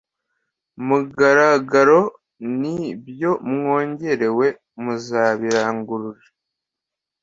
[0.85, 2.01] mugaragaro
[2.59, 2.61] n
[2.91, 4.47] ibyo mwongorewe
[4.81, 6.29] muzabirangururire